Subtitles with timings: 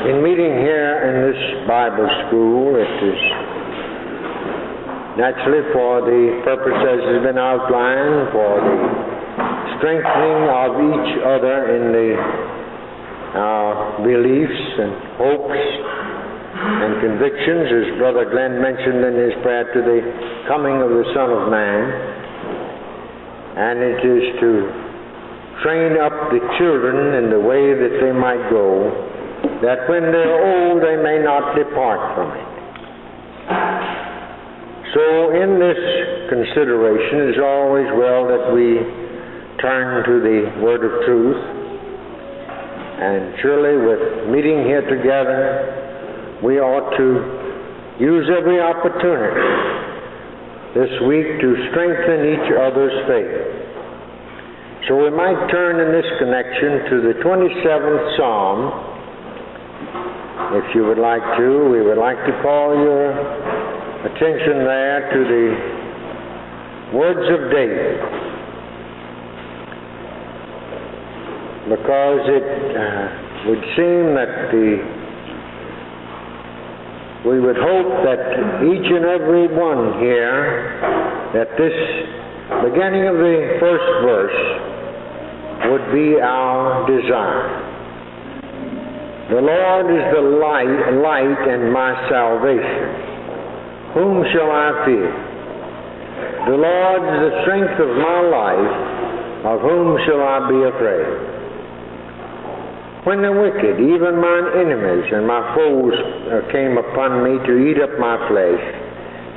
[0.00, 3.20] In meeting here in this Bible school, it is
[5.20, 8.76] naturally for the purpose as has been outlined, for the
[9.76, 18.56] strengthening of each other in the uh, beliefs and hopes and convictions, as Brother Glenn
[18.56, 20.00] mentioned in his prayer to the
[20.48, 21.80] coming of the Son of Man.
[23.52, 24.50] And it is to
[25.60, 29.09] train up the children in the way that they might go,
[29.62, 32.50] that when they're old they may not depart from it.
[34.90, 35.78] So, in this
[36.28, 38.82] consideration, it's always well that we
[39.62, 41.38] turn to the Word of Truth.
[42.98, 47.08] And surely, with meeting here together, we ought to
[48.02, 49.70] use every opportunity
[50.74, 53.60] this week to strengthen each other's faith.
[54.88, 58.89] So we might turn in this connection to the 27th Psalm.
[60.52, 63.14] If you would like to, we would like to call your
[64.02, 68.02] attention there to the words of David.
[71.70, 75.00] Because it uh, would seem that the
[77.30, 80.80] we would hope that each and every one here,
[81.34, 81.76] that this
[82.64, 84.40] beginning of the first verse
[85.70, 87.59] would be our desire.
[89.30, 93.94] The Lord is the light, light and my salvation.
[93.94, 95.06] Whom shall I fear?
[96.50, 98.74] The Lord is the strength of my life.
[99.54, 101.14] Of whom shall I be afraid?
[103.06, 107.78] When the wicked, even mine enemies and my foes, uh, came upon me to eat
[107.78, 108.64] up my flesh,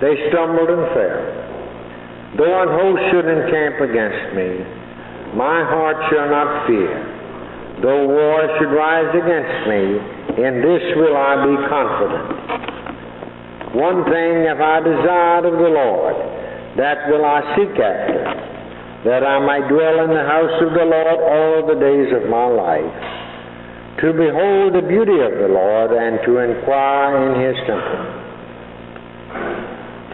[0.02, 1.21] they stumbled and fell.
[2.41, 4.58] Though an host should encamp against me,
[5.38, 7.12] my heart shall not fear.
[7.84, 9.84] Though war should rise against me,
[10.39, 12.26] in this will I be confident.
[13.76, 16.16] One thing have I desired of the Lord,
[16.80, 18.23] that will I seek after,
[19.04, 22.48] that I might dwell in the house of the Lord all the days of my
[22.48, 22.95] life,
[23.99, 27.99] to behold the beauty of the Lord and to inquire in his temple.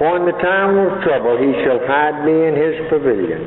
[0.01, 3.45] For in the time of trouble he shall hide me in his pavilion.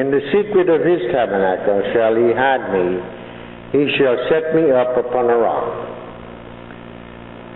[0.00, 3.20] In the secret of his tabernacle shall he hide me.
[3.74, 5.66] He shall set me up upon a rock.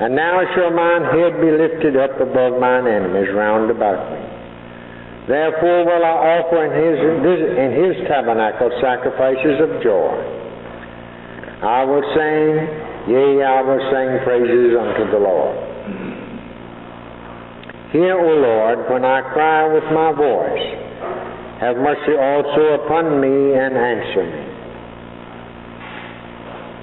[0.02, 4.18] And now shall mine head be lifted up above mine enemies round about me.
[5.30, 6.98] Therefore will I offer in his,
[7.54, 10.18] in his tabernacle sacrifices of joy.
[11.62, 12.50] I will sing,
[13.14, 15.54] yea, I will sing praises unto the Lord.
[17.94, 20.66] Hear, O Lord, when I cry with my voice.
[21.62, 24.57] Have mercy also upon me and answer me.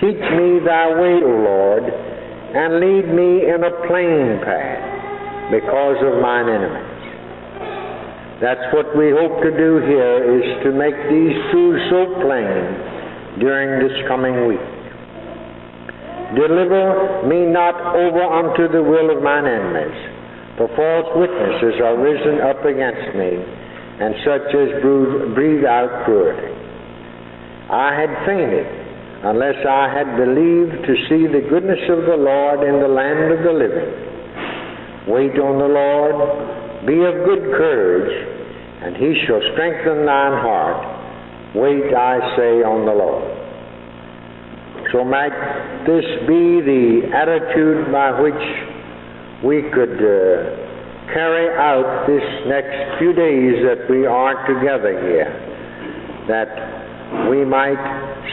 [0.00, 6.22] Teach me thy way, O Lord, and lead me in a plain path because of
[6.22, 6.94] mine enemies.
[8.40, 13.82] That's what we hope to do here is to make these truths so plain during
[13.82, 14.68] this coming week.
[16.38, 20.18] Deliver me not over unto the will of mine enemies
[20.58, 24.82] for false witnesses are risen up against me, and such as
[25.34, 26.50] breathe out cruelty.
[27.70, 28.66] I had fainted
[29.24, 33.42] unless I had believed to see the goodness of the Lord in the land of
[33.42, 33.90] the living.
[35.10, 38.14] Wait on the Lord, be of good courage,
[38.84, 41.56] and he shall strengthen thine heart.
[41.56, 43.26] Wait, I say, on the Lord.
[44.92, 45.34] So might
[45.84, 48.44] this be the attitude by which
[49.42, 55.28] we could uh, carry out this next few days that we are together here,
[56.28, 57.80] that we might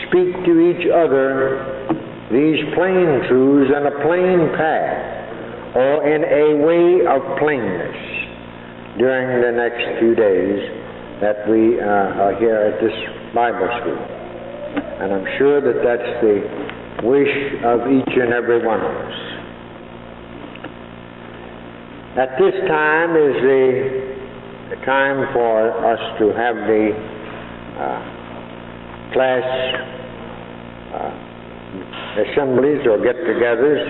[0.08, 1.96] speak to each other
[2.32, 7.96] these plain truths in a plain path or in a way of plainness
[8.98, 10.58] during the next few days
[11.22, 12.96] that we uh, are here at this
[13.36, 14.02] Bible school.
[15.00, 19.18] And I'm sure that that's the wish of each and every one of us.
[22.18, 26.96] At this time is the time for us to have the
[27.76, 28.15] uh,
[29.14, 29.46] class
[30.96, 33.84] uh, assemblies or get-togethers,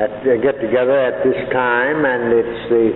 [0.00, 2.86] at, uh, get together at this time, and it's the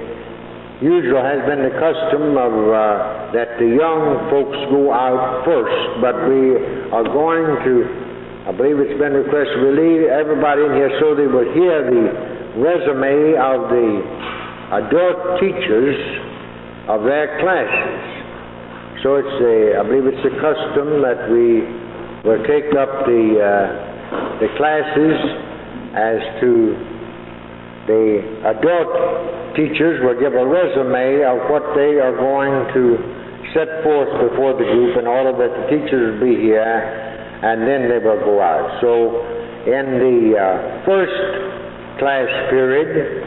[0.80, 6.16] usual has been the custom of uh, that the young folks go out first, but
[6.28, 6.56] we
[6.92, 7.72] are going to.
[8.44, 12.04] I believe it's been requested we leave everybody in here so they will hear the
[12.60, 13.88] resume of the
[14.84, 15.96] adult teachers
[16.88, 18.13] of their classes.
[19.04, 21.60] So it's a, I believe it's a custom that we
[22.24, 23.94] will take up the uh,
[24.40, 25.20] the classes
[25.92, 26.72] as to
[27.84, 28.04] the
[28.48, 32.96] adult teachers will give a resume of what they are going to
[33.52, 36.64] set forth before the group in order that the teachers will be here
[37.44, 38.80] and then they will go out.
[38.80, 39.20] So
[39.68, 43.20] in the uh, first class period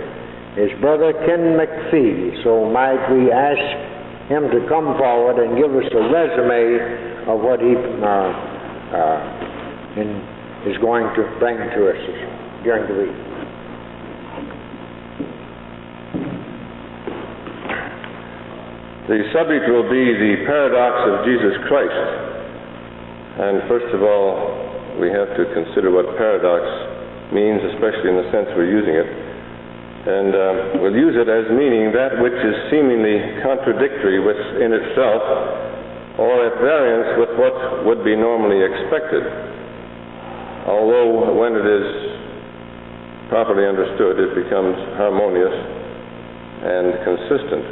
[0.57, 2.41] is Brother Ken McPhee.
[2.43, 3.86] So might we ask
[4.27, 8.31] him to come forward and give us a resume of what he uh,
[8.91, 9.19] uh,
[10.67, 12.01] is going to bring to us
[12.63, 13.17] during the week.
[19.07, 21.95] The subject will be the paradox of Jesus Christ.
[23.39, 26.67] And first of all, we have to consider what paradox
[27.31, 29.26] means, especially in the sense we're using it.
[30.07, 35.19] And uh, we'll use it as meaning that which is seemingly contradictory within itself
[36.15, 39.27] or at variance with what would be normally expected.
[40.63, 41.87] Although when it is
[43.27, 47.63] properly understood, it becomes harmonious and consistent.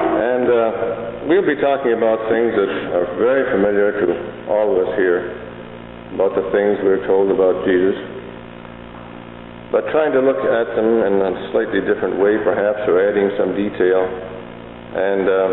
[0.00, 4.06] And uh, we'll be talking about things that are very familiar to
[4.48, 5.28] all of us here,
[6.16, 8.13] about the things we're told about Jesus,
[9.74, 13.58] but trying to look at them in a slightly different way, perhaps, or adding some
[13.58, 15.50] detail, and uh,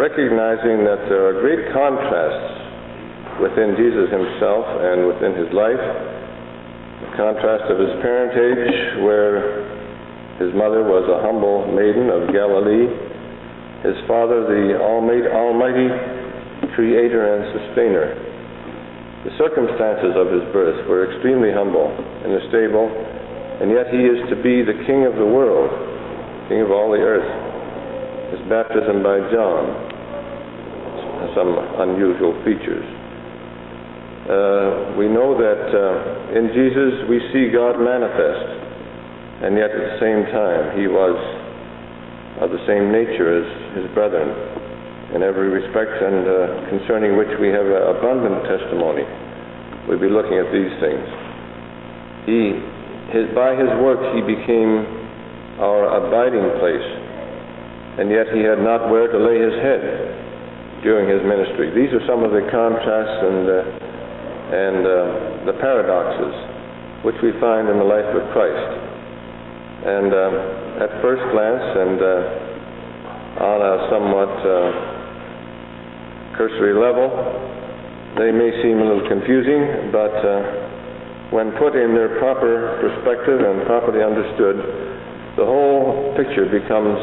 [0.00, 5.84] recognizing that there are great contrasts within Jesus himself and within his life.
[7.04, 9.60] The contrast of his parentage, where
[10.40, 13.12] his mother was a humble maiden of Galilee
[13.82, 15.90] his father, the Almighty
[16.78, 18.31] Creator and Sustainer.
[19.22, 21.94] The circumstances of his birth were extremely humble
[22.26, 25.70] in a stable, and yet he is to be the King of the world,
[26.50, 28.34] King of all the earth.
[28.34, 29.62] His baptism by John
[31.22, 32.82] has some unusual features.
[34.26, 39.98] Uh, we know that uh, in Jesus we see God manifest, and yet at the
[40.02, 41.14] same time he was
[42.42, 43.46] of the same nature as
[43.78, 44.61] his brethren
[45.14, 46.34] in every respect, and uh,
[46.72, 49.04] concerning which we have abundant testimony.
[49.88, 51.04] We'll be looking at these things.
[52.24, 52.56] He,
[53.12, 54.88] his, by his works, he became
[55.60, 56.88] our abiding place,
[58.00, 59.82] and yet he had not where to lay his head
[60.80, 61.70] during his ministry.
[61.76, 63.90] These are some of the contrasts and uh,
[64.52, 64.92] and uh,
[65.48, 66.34] the paradoxes
[67.08, 68.68] which we find in the life of Christ.
[69.82, 70.34] And um,
[70.76, 74.91] at first glance, and uh, on a somewhat uh,
[76.36, 77.08] cursory level.
[78.18, 83.64] They may seem a little confusing, but uh, when put in their proper perspective and
[83.64, 84.56] properly understood,
[85.36, 87.00] the whole picture becomes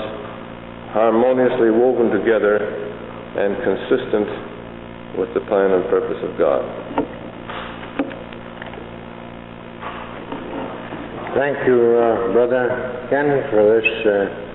[0.94, 6.62] harmoniously woven together and consistent with the plan and purpose of God.
[11.38, 13.89] Thank you, uh, Brother Ken, for this.
[14.06, 14.50] Uh,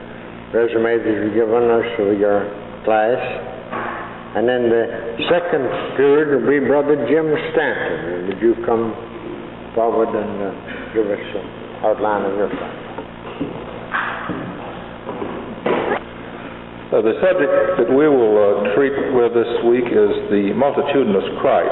[0.54, 2.46] resume that you've given us for your
[2.86, 3.53] class.
[4.34, 4.84] And then the
[5.30, 5.62] second
[5.94, 8.26] period will be Brother Jim Stanton.
[8.26, 8.90] Would you come
[9.74, 10.50] forward and uh,
[10.90, 11.46] give us an
[11.86, 12.84] outline of your class?
[16.90, 21.70] Uh, the subject that we will uh, treat with this week is the multitudinous Christ.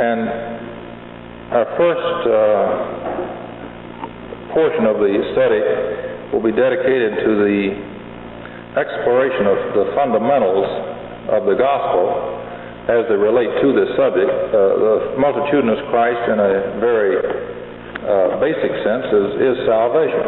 [0.00, 0.28] And
[1.52, 2.68] our first uh,
[4.52, 5.60] portion of the study
[6.32, 7.97] will be dedicated to the
[8.78, 10.70] exploration of the fundamentals
[11.34, 12.38] of the gospel
[12.88, 14.30] as they relate to this subject.
[14.30, 20.24] Uh, the multitudinous Christ, in a very uh, basic sense, is, is salvation.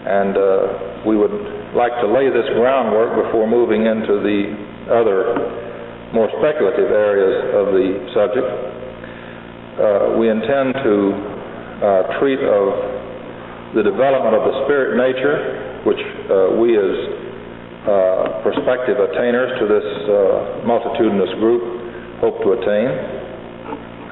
[0.00, 0.44] And uh,
[1.08, 1.32] we would
[1.72, 4.40] like to lay this groundwork before moving into the
[4.92, 5.70] other
[6.12, 8.48] more speculative areas of the subject.
[9.80, 10.94] Uh, we intend to
[11.80, 12.66] uh, treat of
[13.72, 17.19] the development of the spirit nature, which uh, we as
[17.80, 21.64] uh, prospective attainers to this uh, multitudinous group
[22.20, 22.92] hope to attain.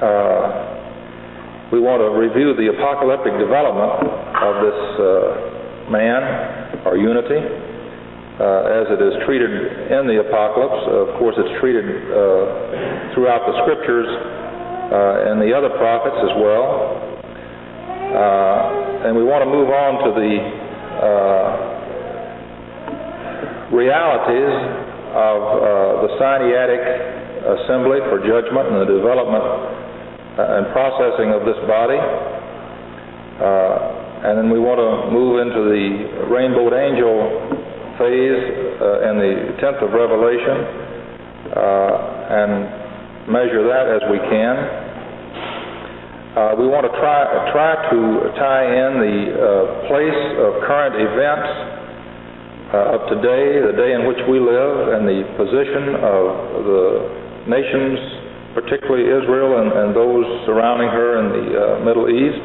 [0.01, 4.09] Uh, we want to review the apocalyptic development
[4.41, 9.53] of this uh, man, or unity, uh, as it is treated
[9.93, 10.89] in the apocalypse.
[10.89, 11.85] Of course, it's treated
[13.13, 14.09] throughout the scriptures
[15.29, 17.05] and the other prophets as well.
[19.05, 21.78] And we want to move on to the
[23.71, 24.53] realities
[25.13, 25.61] of uh,
[26.05, 26.83] the Sinaitic
[27.63, 31.97] assembly for judgment and the development uh, and processing of this body.
[33.39, 37.15] Uh, and then we want to move into the rainbowed angel
[37.95, 38.41] phase
[38.83, 39.33] uh, in the
[39.63, 40.57] 10th of Revelation
[42.29, 44.55] and measure that as we can.
[46.29, 47.99] Uh, we want to try, try to
[48.37, 49.41] tie in the uh,
[49.89, 51.78] place of current events
[52.69, 56.23] uh, of today, the day in which we live, and the position of
[56.65, 56.83] the
[57.49, 57.97] nations,
[58.53, 62.41] particularly Israel and, and those surrounding her in the uh, Middle East.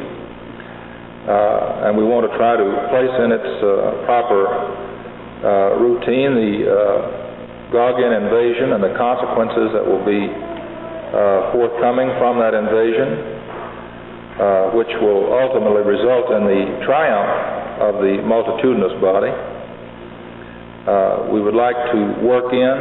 [1.25, 4.45] Uh, and we want to try to place in its uh, proper
[5.81, 7.25] routine the
[7.73, 10.31] Gogian invasion and the consequences that will be
[11.15, 13.09] uh, forthcoming from that invasion,
[14.35, 17.31] uh, which will ultimately result in the triumph
[17.83, 19.31] of the multitudinous body.
[20.85, 22.77] Uh, we would like to work in,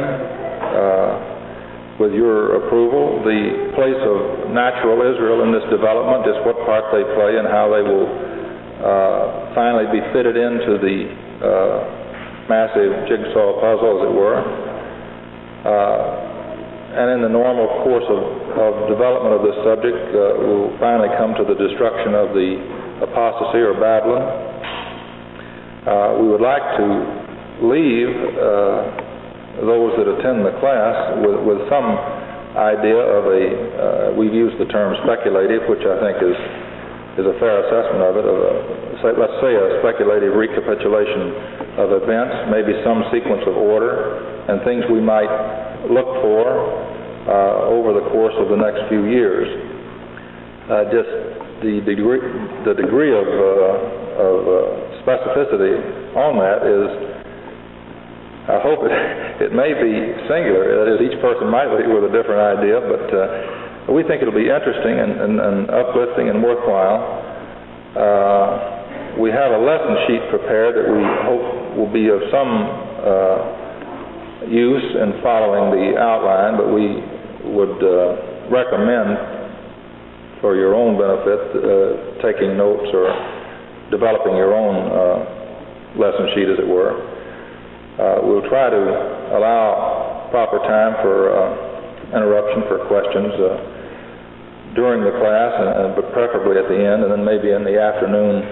[1.98, 7.06] with your approval, the place of natural Israel in this development, just what part they
[7.16, 8.08] play and how they will
[9.54, 11.08] finally be fitted into the
[12.50, 14.42] massive jigsaw puzzle, as it were
[16.94, 18.22] and in the normal course of,
[18.54, 22.54] of development of this subject, uh, we'll finally come to the destruction of the
[23.02, 24.22] apostasy or Babylon.
[25.82, 26.86] Uh, we would like to
[27.62, 31.86] leave uh, those that attend the class with, with some
[32.58, 36.38] idea of a, uh, we've used the term speculative, which I think is,
[37.18, 38.54] is a fair assessment of it, of a,
[39.02, 44.86] say, let's say a speculative recapitulation of events, maybe some sequence of order, and things
[44.90, 45.30] we might
[45.90, 46.46] look for
[47.26, 49.46] uh, over the course of the next few years.
[50.70, 51.10] Uh, just
[51.60, 52.22] the degree,
[52.64, 54.56] the degree of, uh, of uh,
[55.04, 55.76] specificity
[56.16, 56.88] on that is,
[58.44, 58.92] I hope it,
[59.48, 59.92] it may be
[60.28, 60.84] singular.
[60.84, 64.36] That is, each person might leave with a different idea, but uh, we think it'll
[64.36, 67.00] be interesting and, and, and uplifting and worthwhile.
[67.96, 72.52] Uh, we have a lesson sheet prepared that we hope will be of some
[74.50, 77.00] use in following the outline, but we
[77.48, 79.16] would uh, recommend
[80.40, 83.08] for your own benefit uh, taking notes or
[83.90, 87.13] developing your own uh, lesson sheet, as it were.
[87.94, 88.82] Uh, we'll try to
[89.38, 96.58] allow proper time for uh, interruption for questions uh, during the class, and, but preferably
[96.58, 98.42] at the end, and then maybe in the afternoon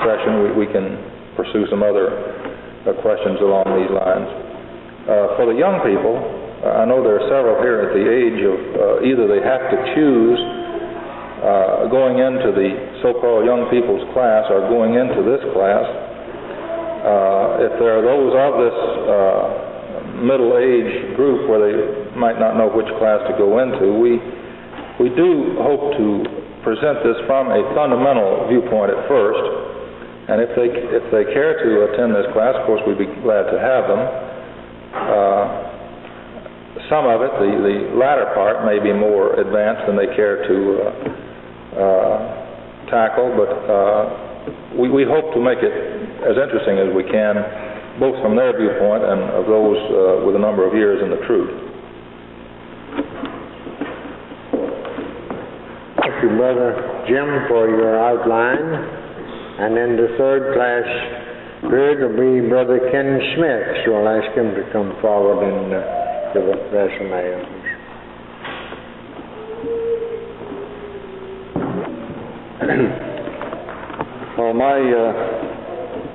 [0.00, 0.96] session we, we can
[1.36, 2.08] pursue some other
[3.04, 4.28] questions along these lines.
[5.02, 6.14] Uh, for the young people,
[6.62, 9.66] uh, I know there are several here at the age of uh, either they have
[9.68, 10.38] to choose
[11.42, 15.82] uh, going into the so-called young people's class or going into this class.
[17.02, 18.78] Uh, if there are those of this
[19.10, 21.74] uh, middle-age group where they
[22.14, 24.22] might not know which class to go into, we
[25.02, 26.06] we do hope to
[26.62, 29.42] present this from a fundamental viewpoint at first,
[30.30, 33.50] and if they if they care to attend this class, of course, we'd be glad
[33.50, 34.02] to have them.
[34.94, 35.72] Uh,
[36.86, 40.56] some of it, the, the latter part, may be more advanced than they care to
[40.78, 41.12] uh,
[41.72, 42.18] uh,
[42.92, 45.72] tackle, but uh, we, we hope to make it
[46.24, 47.34] as interesting as we can,
[47.98, 51.20] both from their viewpoint and of those uh, with a number of years in the
[51.26, 51.52] truth.
[56.00, 59.00] Thank you, Brother Jim, for your outline.
[59.52, 60.88] And then the third class
[61.70, 65.78] Third will be Brother Ken Smith, so I'll ask him to come forward and uh,
[66.34, 67.22] give a resume
[74.38, 75.51] well, my uh,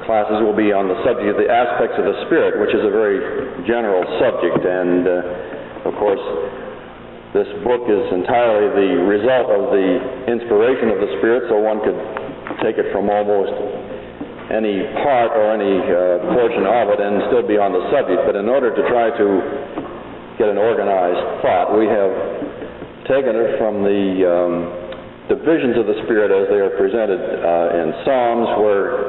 [0.08, 2.90] classes will be on the subject of the aspects of the Spirit, which is a
[2.90, 3.20] very
[3.68, 6.24] general subject, and uh, of course,
[7.36, 9.88] this book is entirely the result of the
[10.32, 12.00] inspiration of the Spirit, so one could
[12.64, 13.54] take it from almost
[14.50, 18.24] any part or any uh, portion of it and still be on the subject.
[18.24, 19.28] But in order to try to
[20.40, 22.12] get an organized thought, we have
[23.12, 24.56] taken it from the um,
[25.28, 29.07] divisions of the Spirit as they are presented uh, in Psalms, where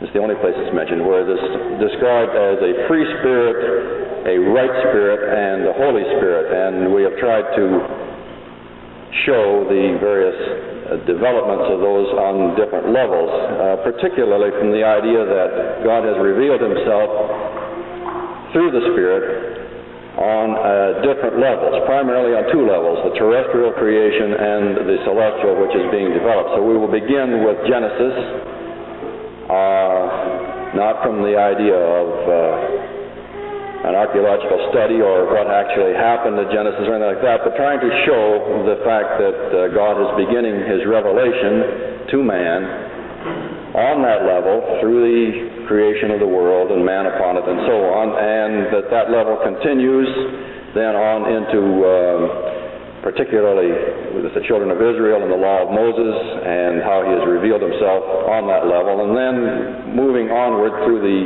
[0.00, 1.40] it's the only place it's mentioned, where this
[1.76, 6.48] described as a free spirit, a right spirit, and the Holy Spirit.
[6.48, 7.64] And we have tried to
[9.28, 10.38] show the various
[10.88, 16.16] uh, developments of those on different levels, uh, particularly from the idea that God has
[16.16, 17.10] revealed himself
[18.56, 19.60] through the Spirit
[20.18, 25.72] on uh, different levels, primarily on two levels, the terrestrial creation and the celestial which
[25.76, 26.56] is being developed.
[26.56, 28.16] So we will begin with Genesis,
[30.74, 36.84] not from the idea of uh, an archaeological study or what actually happened to Genesis
[36.84, 40.68] or anything like that, but trying to show the fact that uh, God is beginning
[40.68, 42.60] his revelation to man
[43.72, 47.76] on that level through the creation of the world and man upon it and so
[47.94, 50.10] on, and that that level continues
[50.74, 52.59] then on into um,
[53.00, 53.72] particularly
[54.12, 57.64] with the children of Israel and the law of Moses and how he has revealed
[57.64, 59.36] himself on that level, and then
[59.96, 61.20] moving onward through the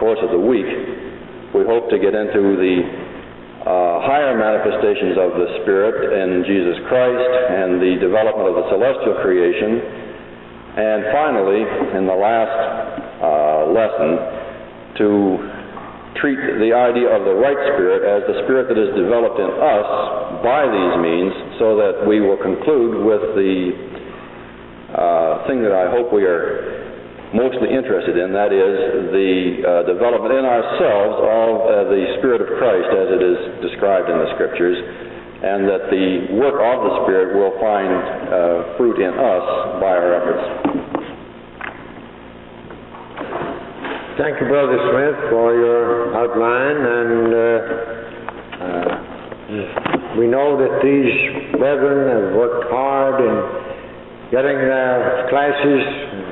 [0.00, 0.66] course of the week,
[1.52, 2.76] we hope to get into the
[3.64, 9.20] uh, higher manifestations of the Spirit in Jesus Christ and the development of the celestial
[9.20, 9.80] creation.
[10.74, 11.62] And finally,
[11.96, 12.56] in the last
[13.22, 14.10] uh, lesson,
[15.00, 15.08] to
[16.20, 20.23] treat the idea of the right spirit as the spirit that is developed in us
[20.44, 23.72] by these means, so that we will conclude with the
[24.92, 26.84] uh, thing that I hope we are
[27.32, 29.32] mostly interested in, that is the
[29.64, 34.20] uh, development in ourselves of uh, the Spirit of Christ as it is described in
[34.20, 34.78] the Scriptures
[35.44, 39.46] and that the work of the Spirit will find uh, fruit in us
[39.76, 40.44] by our efforts.
[44.16, 47.50] Thank you, Brother Smith, for your outline, and uh,
[49.92, 53.36] uh, we know that these brethren have worked hard in
[54.30, 55.82] getting their classes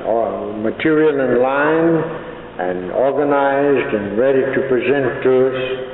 [0.06, 1.94] or material in line
[2.62, 5.92] and organized and ready to present to us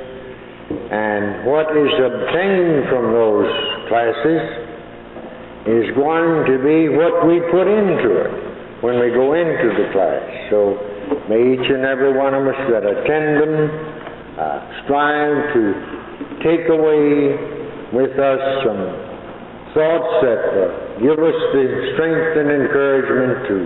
[0.69, 3.49] and what is obtained from those
[3.89, 4.41] classes
[5.65, 8.31] is going to be what we put into it
[8.85, 10.21] when we go into the class.
[10.49, 10.77] So
[11.29, 13.53] may each and every one of us that attend them
[14.37, 15.63] uh, strive to
[16.45, 17.58] take away
[17.93, 18.81] with us some
[19.73, 20.65] thoughts that uh,
[21.01, 21.65] give us the
[21.97, 23.57] strength and encouragement to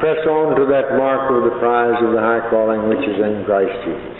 [0.00, 3.44] press on to that mark of the prize of the high calling which is in
[3.44, 4.19] Christ Jesus.